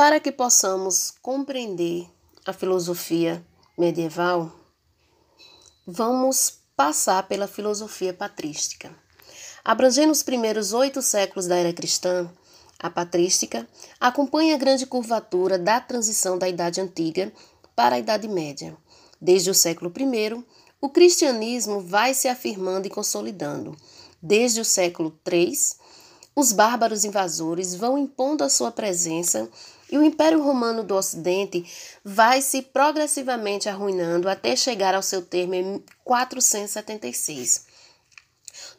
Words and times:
Para 0.00 0.18
que 0.18 0.32
possamos 0.32 1.12
compreender 1.20 2.06
a 2.46 2.54
filosofia 2.54 3.46
medieval, 3.76 4.50
vamos 5.86 6.54
passar 6.74 7.28
pela 7.28 7.46
filosofia 7.46 8.14
patrística. 8.14 8.90
Abrangendo 9.62 10.10
os 10.10 10.22
primeiros 10.22 10.72
oito 10.72 11.02
séculos 11.02 11.46
da 11.46 11.56
era 11.56 11.70
cristã, 11.74 12.32
a 12.78 12.88
patrística 12.88 13.68
acompanha 14.00 14.54
a 14.54 14.58
grande 14.58 14.86
curvatura 14.86 15.58
da 15.58 15.78
transição 15.78 16.38
da 16.38 16.48
Idade 16.48 16.80
Antiga 16.80 17.30
para 17.76 17.96
a 17.96 17.98
Idade 17.98 18.26
Média. 18.26 18.74
Desde 19.20 19.50
o 19.50 19.54
século 19.54 19.92
I, 19.94 20.42
o 20.80 20.88
cristianismo 20.88 21.78
vai 21.78 22.14
se 22.14 22.26
afirmando 22.26 22.86
e 22.86 22.90
consolidando. 22.90 23.76
Desde 24.22 24.62
o 24.62 24.64
século 24.64 25.20
III, 25.30 25.52
os 26.40 26.52
bárbaros 26.52 27.04
invasores 27.04 27.74
vão 27.74 27.98
impondo 27.98 28.42
a 28.42 28.48
sua 28.48 28.72
presença 28.72 29.48
e 29.92 29.98
o 29.98 30.02
Império 30.02 30.42
Romano 30.42 30.82
do 30.82 30.96
Ocidente 30.96 31.64
vai 32.02 32.40
se 32.40 32.62
progressivamente 32.62 33.68
arruinando 33.68 34.28
até 34.28 34.56
chegar 34.56 34.94
ao 34.94 35.02
seu 35.02 35.20
termo 35.20 35.54
em 35.54 35.84
476. 36.02 37.66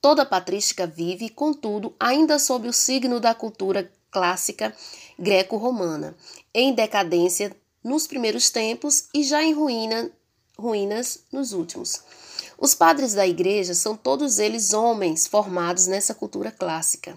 Toda 0.00 0.26
patrística 0.26 0.86
vive, 0.86 1.28
contudo, 1.28 1.94
ainda 1.98 2.38
sob 2.38 2.68
o 2.68 2.72
signo 2.72 3.20
da 3.20 3.34
cultura 3.34 3.90
clássica 4.10 4.74
greco-romana, 5.18 6.16
em 6.52 6.74
decadência 6.74 7.54
nos 7.82 8.06
primeiros 8.06 8.50
tempos 8.50 9.04
e 9.14 9.22
já 9.22 9.42
em 9.42 9.52
ruína, 9.52 10.10
ruínas 10.58 11.20
nos 11.30 11.52
últimos. 11.52 12.02
Os 12.58 12.74
padres 12.74 13.14
da 13.14 13.26
igreja 13.26 13.74
são 13.74 13.96
todos 13.96 14.38
eles 14.38 14.72
homens 14.72 15.26
formados 15.26 15.86
nessa 15.86 16.14
cultura 16.14 16.50
clássica. 16.50 17.16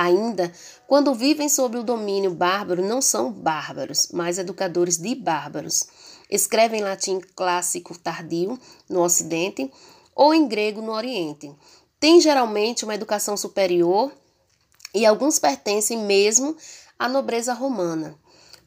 Ainda, 0.00 0.52
quando 0.86 1.12
vivem 1.12 1.48
sob 1.48 1.76
o 1.76 1.82
domínio 1.82 2.30
bárbaro, 2.32 2.86
não 2.86 3.02
são 3.02 3.32
bárbaros, 3.32 4.10
mas 4.12 4.38
educadores 4.38 4.96
de 4.96 5.12
bárbaros. 5.16 5.88
Escrevem 6.30 6.82
latim 6.82 7.20
clássico 7.34 7.98
tardio 7.98 8.56
no 8.88 9.02
Ocidente 9.02 9.68
ou 10.14 10.32
em 10.32 10.46
grego 10.46 10.80
no 10.80 10.92
Oriente. 10.92 11.52
Têm 11.98 12.20
geralmente 12.20 12.84
uma 12.84 12.94
educação 12.94 13.36
superior 13.36 14.12
e 14.94 15.04
alguns 15.04 15.40
pertencem 15.40 15.98
mesmo 15.98 16.56
à 16.96 17.08
nobreza 17.08 17.52
romana. 17.52 18.16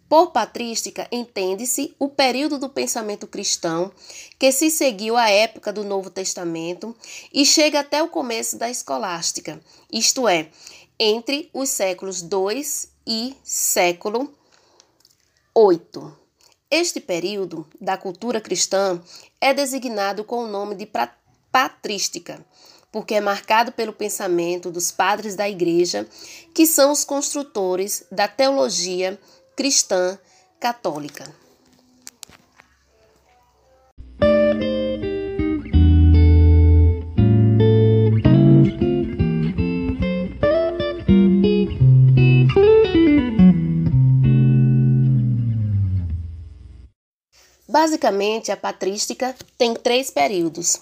Por 0.09 0.34
patrística, 0.34 1.08
entende-se 1.09 1.96
o 1.98 2.09
período 2.09 2.59
do 2.59 2.68
pensamento 2.68 3.26
cristão 3.26 3.90
que 4.38 4.52
se 4.52 4.70
seguiu 4.70 5.16
à 5.16 5.30
época 5.30 5.72
do 5.72 5.86
Novo 5.86 6.09
Testamento 6.09 6.94
e 7.34 7.46
chega 7.46 7.80
até 7.80 8.04
o 8.04 8.09
começo 8.09 8.58
da 8.58 8.70
escolástica, 8.70 9.62
isto 9.90 10.28
é, 10.28 10.50
entre 11.04 11.50
os 11.52 11.72
séculos 11.72 12.22
II 12.22 12.64
e 13.08 13.36
século 13.44 14.32
VIII. 15.58 16.14
Este 16.70 17.02
período 17.02 17.68
da 17.82 17.98
cultura 17.98 18.40
cristã 18.40 19.02
é 19.42 19.52
designado 19.52 20.24
com 20.24 20.44
o 20.44 20.48
nome 20.48 20.76
de 20.76 20.88
patrística, 21.52 22.46
porque 22.92 23.16
é 23.16 23.20
marcado 23.20 23.72
pelo 23.72 23.94
pensamento 23.94 24.70
dos 24.70 24.92
padres 24.92 25.36
da 25.36 25.50
Igreja, 25.50 26.08
que 26.54 26.68
são 26.68 26.92
os 26.92 27.04
construtores 27.04 28.06
da 28.12 28.28
teologia 28.28 29.20
cristã 29.56 30.20
católica. 30.60 31.41
Basicamente, 47.72 48.52
a 48.52 48.58
patrística 48.58 49.34
tem 49.58 49.74
três 49.74 50.12
períodos. 50.12 50.82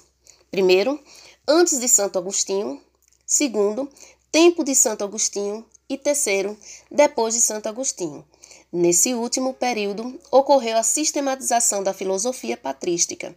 Primeiro, 0.50 1.00
antes 1.48 1.80
de 1.80 1.88
Santo 1.88 2.18
Agostinho. 2.18 2.82
Segundo, 3.28 3.88
tempo 4.32 4.64
de 4.64 4.74
Santo 4.74 5.04
Agostinho. 5.04 5.64
E 5.88 6.00
terceiro, 6.00 6.58
depois 6.90 7.36
de 7.36 7.42
Santo 7.42 7.70
Agostinho. 7.70 8.26
Nesse 8.74 9.14
último 9.14 9.54
período, 9.54 10.20
ocorreu 10.32 10.78
a 10.78 10.84
sistematização 10.84 11.84
da 11.84 11.94
filosofia 11.94 12.58
patrística. 12.58 13.36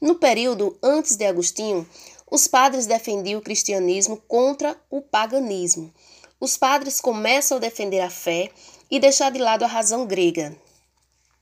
No 0.00 0.14
período 0.14 0.74
antes 0.82 1.14
de 1.14 1.26
Agostinho, 1.26 1.86
os 2.30 2.46
padres 2.46 2.86
defendiam 2.86 3.38
o 3.38 3.42
cristianismo 3.42 4.16
contra 4.26 4.80
o 4.88 5.02
paganismo. 5.02 5.92
Os 6.40 6.56
padres 6.56 7.02
começam 7.02 7.58
a 7.58 7.60
defender 7.60 8.00
a 8.00 8.08
fé 8.08 8.50
e 8.90 8.98
deixar 8.98 9.30
de 9.30 9.38
lado 9.38 9.62
a 9.62 9.68
razão 9.68 10.06
grega, 10.06 10.56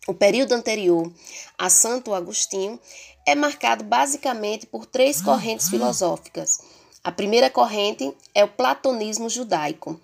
o 0.07 0.15
período 0.15 0.53
anterior 0.53 1.13
a 1.57 1.71
Santo 1.71 2.13
Agostinho 2.13 2.79
é 3.27 3.35
marcado 3.35 3.85
basicamente 3.85 4.67
por 4.67 4.85
três 4.85 5.21
ah, 5.21 5.25
correntes 5.25 5.69
ah. 5.69 5.71
filosóficas. 5.71 6.61
A 7.05 7.13
primeira 7.13 7.51
corrente 7.51 8.13
é 8.35 8.45
o 8.45 8.49
platonismo 8.49 9.29
judaico, 9.29 10.01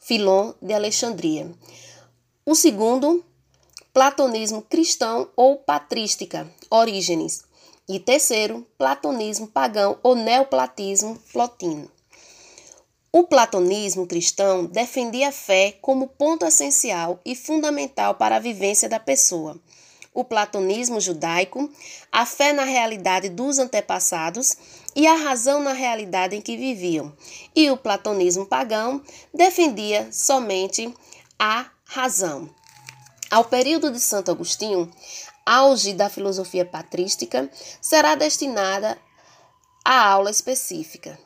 Filon 0.00 0.52
de 0.60 0.72
Alexandria. 0.72 1.50
O 2.44 2.54
segundo, 2.54 3.24
platonismo 3.92 4.62
cristão 4.62 5.28
ou 5.36 5.56
patrística, 5.56 6.50
Orígenes. 6.70 7.44
E 7.86 7.98
terceiro, 7.98 8.66
platonismo 8.78 9.46
pagão 9.46 9.98
ou 10.02 10.14
neoplatismo, 10.14 11.18
Plotino. 11.32 11.90
O 13.16 13.22
platonismo 13.22 14.08
cristão 14.08 14.66
defendia 14.66 15.28
a 15.28 15.32
fé 15.32 15.78
como 15.80 16.08
ponto 16.08 16.44
essencial 16.44 17.20
e 17.24 17.36
fundamental 17.36 18.16
para 18.16 18.34
a 18.34 18.40
vivência 18.40 18.88
da 18.88 18.98
pessoa. 18.98 19.56
O 20.12 20.24
platonismo 20.24 21.00
judaico, 21.00 21.70
a 22.10 22.26
fé 22.26 22.52
na 22.52 22.64
realidade 22.64 23.28
dos 23.28 23.60
antepassados 23.60 24.56
e 24.96 25.06
a 25.06 25.14
razão 25.14 25.62
na 25.62 25.72
realidade 25.72 26.34
em 26.34 26.42
que 26.42 26.56
viviam. 26.56 27.16
E 27.54 27.70
o 27.70 27.76
platonismo 27.76 28.46
pagão 28.46 29.00
defendia 29.32 30.08
somente 30.10 30.92
a 31.38 31.66
razão. 31.84 32.50
Ao 33.30 33.44
período 33.44 33.92
de 33.92 34.00
Santo 34.00 34.32
Agostinho, 34.32 34.90
auge 35.46 35.92
da 35.92 36.10
filosofia 36.10 36.64
patrística, 36.64 37.48
será 37.80 38.16
destinada 38.16 38.98
a 39.84 40.04
aula 40.04 40.32
específica. 40.32 41.16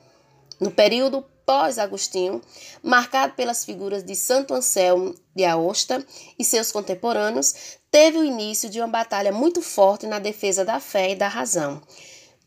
No 0.60 0.70
período 0.70 1.24
pós-Agostinho, 1.48 2.42
marcado 2.82 3.32
pelas 3.32 3.64
figuras 3.64 4.04
de 4.04 4.14
Santo 4.14 4.52
Anselmo 4.52 5.14
de 5.34 5.46
Aosta 5.46 6.06
e 6.38 6.44
seus 6.44 6.70
contemporâneos, 6.70 7.78
teve 7.90 8.18
o 8.18 8.24
início 8.24 8.68
de 8.68 8.78
uma 8.78 8.86
batalha 8.86 9.32
muito 9.32 9.62
forte 9.62 10.06
na 10.06 10.18
defesa 10.18 10.62
da 10.62 10.78
fé 10.78 11.12
e 11.12 11.16
da 11.16 11.26
razão. 11.26 11.80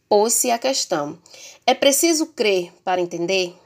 Pôs-se 0.08 0.52
a 0.52 0.60
questão: 0.60 1.18
é 1.66 1.74
preciso 1.74 2.28
crer 2.28 2.72
para 2.84 3.02
entender? 3.02 3.58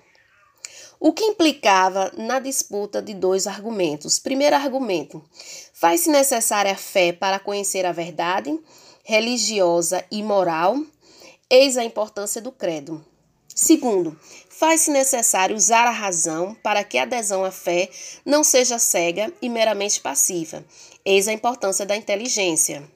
O 1.02 1.12
que 1.12 1.26
implicava 1.26 2.14
na 2.16 2.40
disputa 2.40 3.02
de 3.02 3.14
dois 3.14 3.46
argumentos. 3.46 4.18
Primeiro 4.18 4.56
argumento: 4.56 5.22
faz-se 5.74 6.10
necessária 6.10 6.72
a 6.72 6.78
fé 6.78 7.12
para 7.12 7.40
conhecer 7.40 7.86
a 7.86 7.92
verdade 7.92 8.58
religiosa 9.04 10.02
e 10.10 10.24
moral? 10.24 10.78
Eis 11.50 11.76
a 11.76 11.84
importância 11.84 12.42
do 12.42 12.54
credo. 12.54 13.04
Segundo, 13.56 14.20
faz-se 14.58 14.90
necessário 14.90 15.56
usar 15.56 15.86
a 15.86 15.92
razão 15.92 16.56
para 16.64 16.84
que 16.84 16.98
a 16.98 17.04
adesão 17.04 17.44
à 17.44 17.52
fé 17.52 17.90
não 18.26 18.44
seja 18.44 18.80
cega 18.80 19.32
e 19.42 19.50
meramente 19.50 20.00
passiva. 20.00 20.64
Eis 21.04 21.28
a 21.28 21.34
importância 21.34 21.86
da 21.86 21.96
inteligência. 21.96 22.95